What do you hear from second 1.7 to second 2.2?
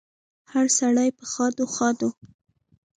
ښادو